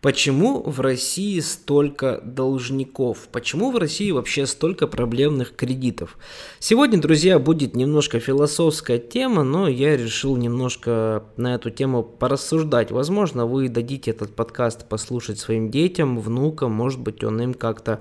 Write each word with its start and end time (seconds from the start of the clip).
Почему 0.00 0.62
в 0.62 0.80
России 0.80 1.40
столько 1.40 2.22
должников? 2.24 3.28
Почему 3.30 3.70
в 3.70 3.76
России 3.76 4.10
вообще 4.12 4.46
столько 4.46 4.86
проблемных 4.86 5.54
кредитов? 5.54 6.16
Сегодня, 6.58 6.98
друзья, 6.98 7.38
будет 7.38 7.76
немножко 7.76 8.18
философская 8.18 8.98
тема, 8.98 9.44
но 9.44 9.68
я 9.68 9.98
решил 9.98 10.38
немножко 10.38 11.24
на 11.36 11.54
эту 11.54 11.68
тему 11.68 12.02
порассуждать. 12.02 12.90
Возможно, 12.90 13.44
вы 13.44 13.68
дадите 13.68 14.12
этот 14.12 14.34
подкаст 14.34 14.88
послушать 14.88 15.38
своим 15.38 15.70
детям, 15.70 16.18
внукам, 16.18 16.72
может 16.72 17.00
быть, 17.00 17.22
он 17.22 17.42
им 17.42 17.52
как-то 17.52 18.00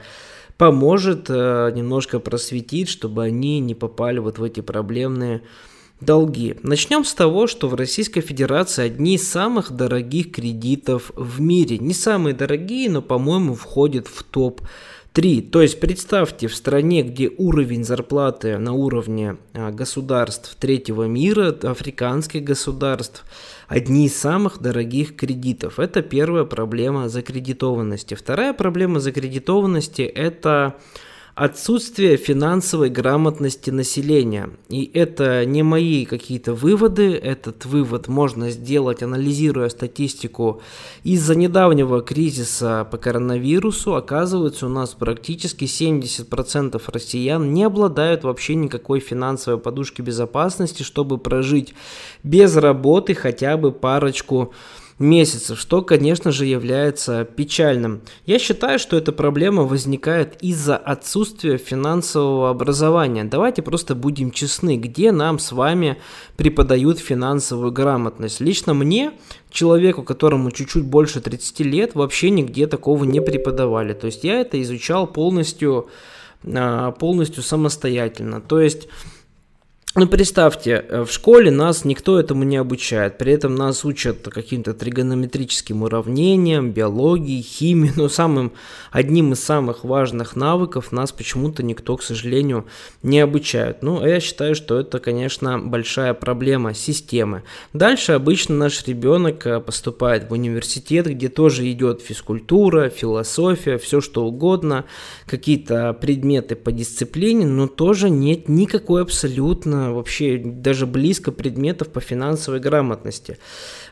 поможет, 0.58 1.30
э, 1.30 1.72
немножко 1.74 2.20
просветит, 2.20 2.88
чтобы 2.88 3.24
они 3.24 3.60
не 3.60 3.76
попали 3.76 4.20
вот 4.20 4.40
в 4.40 4.44
эти 4.44 4.62
проблемные 4.62 5.42
Долги. 6.02 6.56
Начнем 6.64 7.04
с 7.04 7.14
того, 7.14 7.46
что 7.48 7.68
в 7.68 7.76
Российской 7.76 8.22
Федерации 8.22 8.86
одни 8.86 9.16
из 9.16 9.30
самых 9.30 9.72
дорогих 9.72 10.32
кредитов 10.32 11.12
в 11.16 11.42
мире. 11.42 11.78
Не 11.78 11.94
самые 11.94 12.34
дорогие, 12.34 12.90
но, 12.90 13.02
по-моему, 13.02 13.54
входят 13.54 14.08
в 14.08 14.24
топ 14.24 14.62
3. 15.12 15.42
То 15.42 15.62
есть 15.62 15.82
представьте, 15.82 16.48
в 16.48 16.56
стране, 16.56 17.04
где 17.04 17.30
уровень 17.38 17.84
зарплаты 17.84 18.58
на 18.58 18.72
уровне 18.72 19.36
а, 19.54 19.72
государств 19.72 20.56
третьего 20.56 21.04
мира, 21.04 21.54
африканских 21.64 22.46
государств, 22.46 23.26
одни 23.68 24.06
из 24.06 24.16
самых 24.16 24.62
дорогих 24.62 25.18
кредитов. 25.18 25.80
Это 25.80 26.02
первая 26.02 26.46
проблема 26.46 27.10
закредитованности. 27.10 28.14
Вторая 28.14 28.54
проблема 28.54 29.02
закредитованности– 29.02 30.02
это 30.04 30.76
отсутствие 31.36 32.18
финансовой 32.18 32.90
грамотности 32.90 33.70
населения. 33.70 34.50
И 34.70 34.90
это 34.94 35.46
не 35.46 35.64
мои 35.64 36.06
какие-то 36.06 36.54
выводы, 36.54 37.14
этот 37.14 37.66
вывод 37.66 38.08
можно 38.08 38.50
сделать, 38.50 39.04
анализируя 39.04 39.70
статистику. 39.70 40.62
Из-за 41.04 41.36
недавнего 41.36 42.02
кризиса 42.02 42.88
по 42.90 42.98
коронавирусу, 42.98 43.96
оказывается, 43.96 44.66
у 44.66 44.70
нас 44.70 44.92
практически 44.92 45.66
70% 45.66 46.82
россиян 46.88 47.54
не 47.54 47.64
обладают 47.64 48.24
вообще 48.24 48.56
никакой 48.56 49.00
финансовой 49.00 49.60
подушки 49.60 50.02
безопасности, 50.02 50.84
чтобы 50.84 51.18
прожить 51.18 51.74
без 52.24 52.56
работы 52.56 53.16
хотя 53.16 53.58
бы 53.58 53.72
парочку 53.72 54.54
месяцев, 55.00 55.58
что, 55.58 55.82
конечно 55.82 56.32
же, 56.32 56.46
является 56.46 57.24
печальным. 57.24 58.02
Я 58.26 58.38
считаю, 58.38 58.78
что 58.78 58.98
эта 58.98 59.12
проблема 59.12 59.64
возникает 59.64 60.42
из-за 60.42 60.76
отсутствия 60.78 61.58
финансового 61.58 62.50
образования. 62.50 63.24
Давайте 63.24 63.62
просто 63.62 63.96
будем 63.96 64.32
честны, 64.32 64.78
где 64.78 65.12
нам 65.12 65.40
с 65.40 65.54
вами 65.54 65.98
преподают 66.36 67.00
финансовую 67.00 67.72
грамотность. 67.72 68.42
Лично 68.42 68.74
мне, 68.74 69.14
человеку, 69.50 70.04
которому 70.04 70.52
чуть-чуть 70.52 70.84
больше 70.84 71.22
30 71.22 71.62
лет, 71.62 71.96
вообще 71.96 72.30
нигде 72.30 72.68
такого 72.68 73.06
не 73.06 73.22
преподавали. 73.22 73.94
То 73.94 74.08
есть 74.08 74.24
я 74.26 74.42
это 74.42 74.62
изучал 74.62 75.08
полностью, 75.08 75.88
а, 76.44 76.92
полностью 76.92 77.42
самостоятельно. 77.42 78.42
То 78.42 78.60
есть 78.60 78.90
ну, 79.96 80.08
представьте, 80.08 80.86
э, 80.88 81.04
в 81.04 81.12
школе 81.12 81.50
нас 81.50 81.84
никто 81.84 82.20
этому 82.20 82.44
не 82.44 82.58
обучает, 82.58 83.18
при 83.18 83.34
этом 83.34 83.56
нас 83.56 83.84
учат 83.84 84.20
каким-то 84.22 84.76
тригонометрическим 84.76 85.82
уравнениям, 85.82 86.70
биологии, 86.70 87.42
химии, 87.42 87.92
но 87.96 88.08
самым, 88.08 88.52
одним 88.92 89.34
из 89.34 89.40
самых 89.40 89.84
важных 89.84 90.36
навыков 90.36 90.92
нас 90.92 91.12
почему-то 91.12 91.64
никто, 91.64 91.98
к 91.98 92.04
сожалению, 92.04 92.68
не 93.02 93.20
обучает. 93.20 93.82
Ну, 93.82 94.00
а 94.00 94.08
я 94.08 94.20
считаю, 94.20 94.54
что 94.54 94.80
это, 94.80 95.00
конечно, 95.00 95.58
большая 95.58 96.14
проблема 96.14 96.76
системы. 96.76 97.42
Дальше 97.74 98.12
обычно 98.12 98.56
наш 98.56 98.86
ребенок 98.86 99.48
э, 99.48 99.60
поступает 99.60 100.30
в 100.30 100.34
университет, 100.34 101.08
где 101.08 101.30
тоже 101.30 101.70
идет 101.72 102.04
физкультура, 102.04 102.90
философия, 102.90 103.80
все 103.80 104.02
что 104.02 104.24
угодно, 104.24 104.86
какие-то 105.26 105.94
предметы 105.94 106.56
по 106.56 106.72
дисциплине, 106.72 107.48
но 107.48 107.66
тоже 107.66 108.12
нет 108.12 108.48
никакой 108.48 109.02
абсолютно 109.02 109.80
вообще 109.94 110.38
даже 110.38 110.86
близко 110.86 111.32
предметов 111.32 111.90
по 111.90 112.02
финансовой 112.02 112.60
грамотности. 112.60 113.38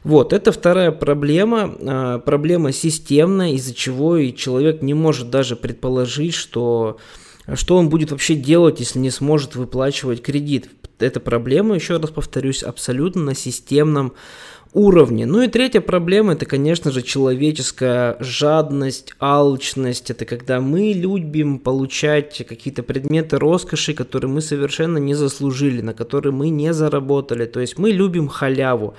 Вот, 0.03 0.33
это 0.33 0.51
вторая 0.51 0.91
проблема, 0.91 1.75
а, 1.79 2.19
проблема 2.19 2.71
системная, 2.71 3.51
из-за 3.51 3.73
чего 3.73 4.17
и 4.17 4.33
человек 4.33 4.81
не 4.81 4.93
может 4.93 5.29
даже 5.29 5.55
предположить, 5.55 6.33
что 6.33 6.97
что 7.53 7.77
он 7.77 7.87
будет 7.87 8.11
вообще 8.11 8.35
делать, 8.35 8.81
если 8.81 8.99
не 8.99 9.09
сможет 9.09 9.55
выплачивать 9.55 10.21
кредит. 10.21 10.69
Эта 10.99 11.19
проблема, 11.19 11.75
еще 11.75 11.97
раз 11.97 12.09
повторюсь, 12.09 12.63
абсолютно 12.63 13.21
на 13.23 13.35
системном 13.35 14.13
уровне. 14.77 15.25
Ну 15.25 15.41
и 15.41 15.47
третья 15.47 15.81
проблема 15.81 16.33
это, 16.33 16.45
конечно 16.45 16.91
же, 16.91 17.01
человеческая 17.01 18.15
жадность, 18.19 19.13
алчность. 19.19 20.11
Это 20.11 20.25
когда 20.25 20.61
мы 20.61 20.93
любим 20.93 21.57
получать 21.57 22.45
какие-то 22.47 22.83
предметы 22.83 23.39
роскоши, 23.39 23.93
которые 23.93 24.29
мы 24.29 24.41
совершенно 24.41 24.99
не 24.99 25.15
заслужили, 25.15 25.81
на 25.81 25.93
которые 25.93 26.31
мы 26.31 26.49
не 26.49 26.73
заработали. 26.73 27.45
То 27.45 27.59
есть 27.59 27.79
мы 27.79 27.89
любим 27.89 28.27
халяву. 28.27 28.93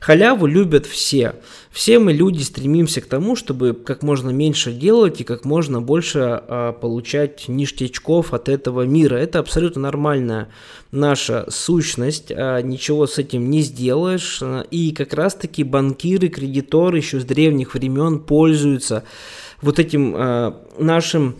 Халяву 0.00 0.46
любят 0.46 0.86
все. 0.86 1.34
Все 1.70 1.98
мы 1.98 2.12
люди 2.14 2.42
стремимся 2.42 3.00
к 3.00 3.06
тому, 3.06 3.36
чтобы 3.36 3.74
как 3.74 4.02
можно 4.02 4.30
меньше 4.30 4.72
делать 4.72 5.20
и 5.20 5.24
как 5.24 5.44
можно 5.44 5.82
больше 5.82 6.18
а, 6.20 6.72
получать 6.72 7.48
ништячков 7.48 8.32
от 8.32 8.48
этого 8.48 8.82
мира. 8.86 9.16
Это 9.16 9.38
абсолютно 9.38 9.82
нормальная 9.82 10.48
наша 10.90 11.46
сущность, 11.50 12.32
а, 12.32 12.60
ничего 12.62 13.06
с 13.06 13.18
этим 13.18 13.50
не 13.50 13.60
сделаешь. 13.60 14.42
И 14.70 14.92
как 14.92 15.12
раз-таки 15.20 15.64
банкиры, 15.64 16.28
кредиторы 16.28 16.98
еще 16.98 17.20
с 17.20 17.24
древних 17.24 17.74
времен 17.74 18.20
пользуются 18.20 19.04
вот 19.62 19.78
этим 19.78 20.14
а, 20.16 20.66
нашим 20.78 21.36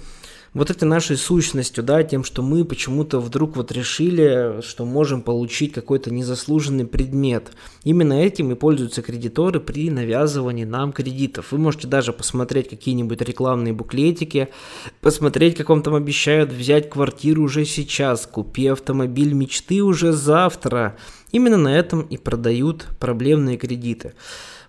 вот 0.53 0.71
этой 0.71 0.85
нашей 0.85 1.17
сущностью, 1.17 1.85
да, 1.85 2.03
тем, 2.03 2.25
что 2.25 2.43
мы 2.43 2.65
почему-то 2.65 3.21
вдруг 3.21 3.57
вот 3.57 3.71
решили, 3.71 4.61
что 4.63 4.85
можем 4.85 5.23
получить 5.23 5.73
какой-то 5.73 6.13
незаслуженный 6.13 6.87
предмет. 6.87 7.53
Именно 7.85 8.15
этим 8.15 8.51
и 8.51 8.57
пользуются 8.57 9.03
кредиторы 9.03 9.61
при 9.61 9.91
навязывании 9.91 10.65
нам 10.65 10.93
кредитов. 10.93 11.53
Вы 11.53 11.59
можете 11.59 11.87
даже 11.87 12.13
посмотреть 12.13 12.69
какие-нибудь 12.69 13.21
рекламные 13.21 13.73
буклетики, 13.73 14.49
посмотреть, 15.01 15.57
как 15.57 15.69
вам 15.69 15.83
там 15.83 15.95
обещают 15.95 16.53
взять 16.53 16.91
квартиру 16.91 17.45
уже 17.45 17.65
сейчас, 17.65 18.27
купи 18.27 18.67
автомобиль 18.67 19.33
мечты 19.33 19.83
уже 19.83 20.13
завтра. 20.13 20.97
Именно 21.31 21.59
на 21.59 21.79
этом 21.79 22.03
и 22.03 22.17
продают 22.17 22.89
проблемные 22.99 23.57
кредиты. 23.57 24.15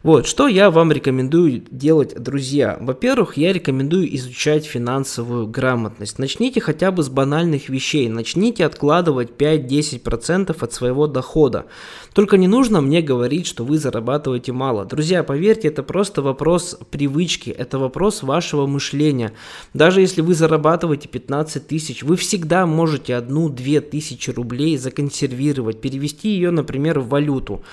Вот, 0.04 0.26
что 0.26 0.48
я 0.48 0.72
вам 0.72 0.92
рекомендую 0.92 1.64
делать, 1.70 2.16
друзья? 2.16 2.76
Во-первых, 2.82 3.38
я 3.38 3.54
рекомендую 3.54 4.16
изучать 4.16 4.66
финансовую 4.66 5.46
грамотность. 5.46 6.18
Начните 6.18 6.60
хотя 6.60 6.92
бы 6.92 7.04
с 7.04 7.10
банальных 7.10 7.70
вещей. 7.70 8.10
Начните 8.10 8.66
откладывать 8.66 9.30
5-10% 9.38 10.58
от 10.60 10.74
своего 10.74 11.06
дохода. 11.06 11.68
Только 12.14 12.38
не 12.38 12.48
нужно 12.48 12.82
мне 12.82 13.04
говорить, 13.04 13.46
что 13.46 13.64
вы 13.64 13.78
зарабатываете 13.78 14.52
мало. 14.54 14.86
Друзья, 14.86 15.22
поверьте, 15.22 15.68
это 15.68 15.84
просто 15.84 16.24
вопрос 16.24 16.80
привычки, 16.90 17.52
это 17.52 17.78
вопрос 17.78 18.24
вашего 18.24 18.66
мышления. 18.66 19.34
Даже 19.76 20.02
если 20.02 20.22
вы 20.22 20.34
зарабатываете 20.34 21.10
15 21.10 21.68
тысяч, 21.68 22.02
вы 22.02 22.16
всегда 22.16 22.66
можете 22.66 23.14
одну-две 23.14 23.82
тысячи 23.82 24.32
рублей 24.32 24.78
законсервировать, 24.78 25.80
перевести 25.80 26.30
ее, 26.30 26.50
например, 26.50 27.02
в 27.02 27.10
валюту. 27.10 27.64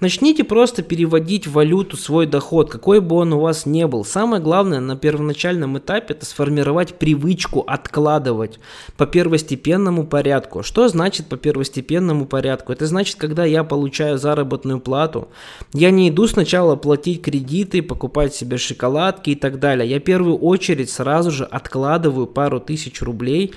Начните 0.00 0.44
просто 0.44 0.82
переводить 0.82 1.48
в 1.48 1.52
валюту 1.54 1.96
свой 1.96 2.26
доход, 2.26 2.70
какой 2.70 3.00
бы 3.00 3.16
он 3.16 3.32
у 3.32 3.40
вас 3.40 3.66
не 3.66 3.84
был. 3.88 4.04
Самое 4.04 4.40
главное 4.40 4.78
на 4.78 4.96
первоначальном 4.96 5.76
этапе 5.78 6.14
это 6.14 6.24
сформировать 6.24 6.94
привычку 6.94 7.64
откладывать 7.66 8.60
по 8.96 9.06
первостепенному 9.06 10.06
порядку. 10.06 10.62
Что 10.62 10.86
значит 10.86 11.26
по 11.26 11.36
первостепенному 11.36 12.26
порядку? 12.26 12.72
Это 12.72 12.86
значит, 12.86 13.16
когда 13.16 13.44
я 13.44 13.64
получаю 13.64 14.18
заработную 14.18 14.78
плату, 14.78 15.28
я 15.72 15.90
не 15.90 16.10
иду 16.10 16.28
сначала 16.28 16.76
платить 16.76 17.20
кредиты, 17.20 17.82
покупать 17.82 18.32
себе 18.32 18.56
шоколадки 18.56 19.30
и 19.30 19.34
так 19.34 19.58
далее. 19.58 19.90
Я 19.90 19.98
в 19.98 20.04
первую 20.04 20.36
очередь 20.36 20.90
сразу 20.90 21.32
же 21.32 21.44
откладываю 21.44 22.28
пару 22.28 22.60
тысяч 22.60 23.02
рублей 23.02 23.52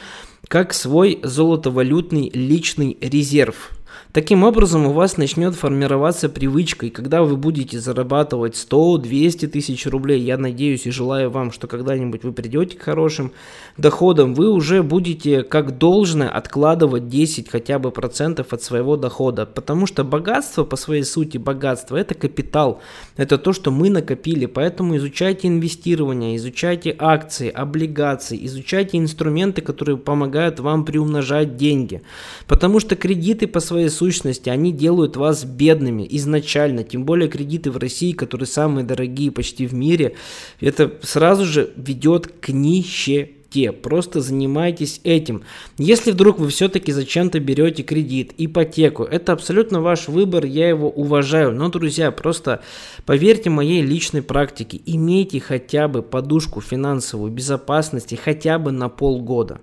как 0.48 0.74
свой 0.74 1.20
золотовалютный 1.22 2.32
личный 2.34 2.98
резерв. 3.00 3.72
Таким 4.14 4.44
образом, 4.44 4.88
у 4.88 4.92
вас 4.92 5.16
начнет 5.16 5.56
формироваться 5.56 6.28
привычка, 6.28 6.88
и 6.88 6.90
когда 6.90 7.24
вы 7.24 7.38
будете 7.38 7.80
зарабатывать 7.80 8.56
100-200 8.56 9.48
тысяч 9.48 9.86
рублей, 9.86 10.20
я 10.20 10.38
надеюсь 10.38 10.86
и 10.86 10.92
желаю 10.92 11.30
вам, 11.30 11.54
что 11.54 11.68
когда-нибудь 11.68 12.26
вы 12.26 12.34
придете 12.34 12.76
к 12.78 12.82
хорошим 12.82 13.32
доходам, 13.78 14.34
вы 14.34 14.50
уже 14.50 14.84
будете 14.84 15.44
как 15.44 15.78
должное 15.78 16.28
откладывать 16.28 17.08
10 17.08 17.50
хотя 17.50 17.80
бы 17.80 17.92
процентов 17.92 18.52
от 18.52 18.62
своего 18.62 18.98
дохода, 18.98 19.46
потому 19.46 19.86
что 19.88 20.04
богатство 20.04 20.66
по 20.66 20.76
своей 20.76 21.04
сути, 21.04 21.38
богатство 21.38 21.96
это 21.96 22.14
капитал, 22.14 22.82
это 23.16 23.38
то, 23.38 23.54
что 23.54 23.72
мы 23.72 23.90
накопили, 23.90 24.46
поэтому 24.46 24.98
изучайте 24.98 25.48
инвестирование, 25.48 26.36
изучайте 26.36 26.94
акции, 27.00 27.50
облигации, 27.50 28.46
изучайте 28.46 28.98
инструменты, 28.98 29.62
которые 29.62 29.96
помогают 29.96 30.60
вам 30.60 30.84
приумножать 30.84 31.56
деньги, 31.56 32.02
потому 32.46 32.82
что 32.82 32.98
кредиты 32.98 33.48
по 33.48 33.62
своей 33.62 33.88
сути 33.88 34.01
сущности, 34.02 34.50
они 34.50 34.72
делают 34.72 35.16
вас 35.16 35.46
бедными 35.46 36.08
изначально, 36.10 36.84
тем 36.84 37.06
более 37.06 37.30
кредиты 37.30 37.70
в 37.70 37.78
России, 37.78 38.14
которые 38.14 38.48
самые 38.48 38.84
дорогие 38.84 39.32
почти 39.32 39.68
в 39.68 39.76
мире, 39.76 40.16
это 40.60 40.92
сразу 41.04 41.46
же 41.46 41.72
ведет 41.76 42.26
к 42.26 42.50
нищете 42.50 43.34
те. 43.52 43.72
Просто 43.72 44.22
занимайтесь 44.22 45.02
этим. 45.04 45.44
Если 45.78 46.12
вдруг 46.12 46.40
вы 46.40 46.50
все-таки 46.50 46.92
зачем-то 46.92 47.40
берете 47.40 47.84
кредит, 47.84 48.34
ипотеку, 48.38 49.04
это 49.04 49.34
абсолютно 49.34 49.82
ваш 49.82 50.08
выбор, 50.08 50.46
я 50.46 50.68
его 50.68 50.90
уважаю. 50.90 51.54
Но, 51.54 51.70
друзья, 51.70 52.12
просто 52.12 52.62
поверьте 53.06 53.52
моей 53.52 53.84
личной 53.84 54.24
практике, 54.24 54.82
имейте 54.84 55.40
хотя 55.40 55.88
бы 55.88 56.02
подушку 56.02 56.60
финансовой 56.60 57.30
безопасности 57.30 58.16
хотя 58.16 58.58
бы 58.58 58.72
на 58.72 58.90
полгода. 58.90 59.62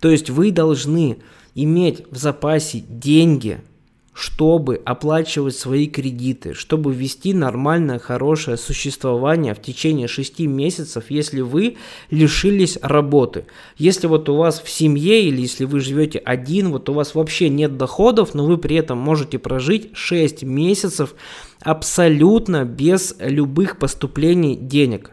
То 0.00 0.10
есть 0.10 0.30
вы 0.30 0.52
должны 0.52 1.18
иметь 1.54 2.04
в 2.10 2.16
запасе 2.16 2.84
деньги, 2.88 3.60
чтобы 4.12 4.80
оплачивать 4.84 5.56
свои 5.56 5.86
кредиты, 5.86 6.52
чтобы 6.54 6.92
вести 6.92 7.32
нормальное, 7.32 7.98
хорошее 7.98 8.56
существование 8.56 9.54
в 9.54 9.62
течение 9.62 10.08
6 10.08 10.40
месяцев, 10.40 11.04
если 11.08 11.40
вы 11.40 11.76
лишились 12.10 12.78
работы. 12.82 13.46
Если 13.78 14.08
вот 14.08 14.28
у 14.28 14.36
вас 14.36 14.60
в 14.60 14.68
семье 14.68 15.22
или 15.22 15.42
если 15.42 15.64
вы 15.64 15.80
живете 15.80 16.18
один, 16.18 16.70
вот 16.70 16.88
у 16.88 16.92
вас 16.92 17.14
вообще 17.14 17.48
нет 17.48 17.76
доходов, 17.76 18.34
но 18.34 18.44
вы 18.44 18.58
при 18.58 18.76
этом 18.76 18.98
можете 18.98 19.38
прожить 19.38 19.90
6 19.94 20.42
месяцев 20.42 21.14
абсолютно 21.62 22.64
без 22.64 23.14
любых 23.18 23.78
поступлений 23.78 24.56
денег. 24.56 25.12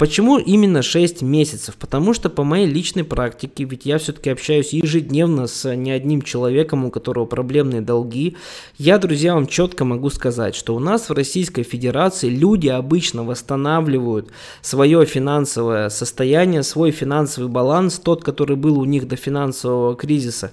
Почему 0.00 0.38
именно 0.38 0.80
6 0.80 1.20
месяцев? 1.20 1.76
Потому 1.76 2.14
что 2.14 2.30
по 2.30 2.42
моей 2.42 2.64
личной 2.64 3.04
практике, 3.04 3.64
ведь 3.64 3.84
я 3.84 3.98
все-таки 3.98 4.30
общаюсь 4.30 4.72
ежедневно 4.72 5.46
с 5.46 5.76
не 5.76 5.90
одним 5.90 6.22
человеком, 6.22 6.86
у 6.86 6.90
которого 6.90 7.26
проблемные 7.26 7.82
долги, 7.82 8.34
я, 8.78 8.96
друзья, 8.96 9.34
вам 9.34 9.46
четко 9.46 9.84
могу 9.84 10.08
сказать, 10.08 10.54
что 10.54 10.74
у 10.74 10.78
нас 10.78 11.10
в 11.10 11.12
Российской 11.12 11.64
Федерации 11.64 12.30
люди 12.30 12.68
обычно 12.68 13.24
восстанавливают 13.24 14.30
свое 14.62 15.04
финансовое 15.04 15.90
состояние, 15.90 16.62
свой 16.62 16.92
финансовый 16.92 17.50
баланс, 17.50 17.98
тот, 17.98 18.24
который 18.24 18.56
был 18.56 18.78
у 18.78 18.86
них 18.86 19.06
до 19.06 19.16
финансового 19.16 19.96
кризиса, 19.96 20.50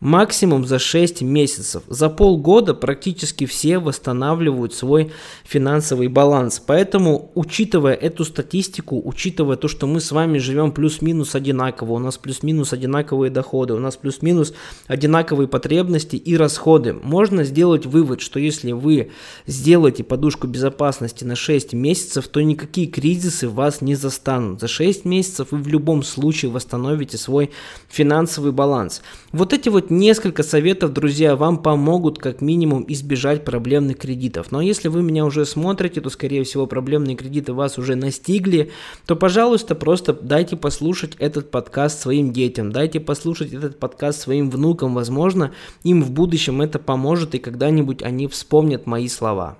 максимум 0.00 0.64
за 0.64 0.78
6 0.78 1.22
месяцев. 1.22 1.82
За 1.88 2.08
полгода 2.08 2.74
практически 2.74 3.46
все 3.46 3.78
восстанавливают 3.78 4.74
свой 4.74 5.10
финансовый 5.44 6.08
баланс. 6.08 6.62
Поэтому, 6.64 7.30
учитывая 7.34 7.94
эту 7.94 8.24
статистику, 8.24 9.00
учитывая 9.04 9.56
то, 9.56 9.68
что 9.68 9.86
мы 9.86 10.00
с 10.00 10.12
вами 10.12 10.38
живем 10.38 10.72
плюс-минус 10.72 11.34
одинаково, 11.34 11.92
у 11.92 11.98
нас 11.98 12.16
плюс-минус 12.18 12.72
одинаковые 12.72 13.30
доходы, 13.30 13.74
у 13.74 13.78
нас 13.78 13.96
плюс-минус 13.96 14.54
одинаковые 14.86 15.48
потребности 15.48 16.16
и 16.16 16.36
расходы, 16.36 16.92
можно 16.92 17.44
сделать 17.44 17.86
вывод, 17.86 18.20
что 18.20 18.38
если 18.38 18.72
вы 18.72 19.10
сделаете 19.46 20.04
подушку 20.04 20.46
безопасности 20.46 21.24
на 21.24 21.34
6 21.34 21.72
месяцев, 21.72 22.28
то 22.28 22.40
никакие 22.40 22.86
кризисы 22.86 23.48
вас 23.48 23.80
не 23.80 23.94
застанут. 23.94 24.60
За 24.60 24.68
6 24.68 25.04
месяцев 25.04 25.48
вы 25.50 25.58
в 25.58 25.68
любом 25.68 26.02
случае 26.02 26.50
восстановите 26.50 27.18
свой 27.18 27.50
финансовый 27.88 28.52
баланс. 28.52 29.02
Вот 29.32 29.52
эти 29.52 29.68
несколько 29.90 30.42
советов, 30.42 30.92
друзья, 30.92 31.36
вам 31.36 31.58
помогут 31.58 32.18
как 32.18 32.40
минимум 32.40 32.84
избежать 32.88 33.44
проблемных 33.44 33.98
кредитов. 33.98 34.50
Но 34.50 34.60
если 34.60 34.88
вы 34.88 35.02
меня 35.02 35.24
уже 35.24 35.44
смотрите, 35.44 36.00
то 36.00 36.10
скорее 36.10 36.44
всего 36.44 36.66
проблемные 36.66 37.16
кредиты 37.16 37.52
вас 37.52 37.78
уже 37.78 37.94
настигли, 37.94 38.70
то 39.06 39.16
пожалуйста 39.16 39.74
просто 39.74 40.12
дайте 40.12 40.56
послушать 40.56 41.14
этот 41.18 41.50
подкаст 41.50 42.00
своим 42.00 42.32
детям, 42.32 42.72
дайте 42.72 43.00
послушать 43.00 43.52
этот 43.52 43.78
подкаст 43.78 44.20
своим 44.20 44.50
внукам, 44.50 44.94
возможно 44.94 45.52
им 45.82 46.02
в 46.02 46.10
будущем 46.10 46.62
это 46.62 46.78
поможет 46.78 47.34
и 47.34 47.38
когда-нибудь 47.38 48.02
они 48.02 48.26
вспомнят 48.26 48.86
мои 48.86 49.08
слова. 49.08 49.58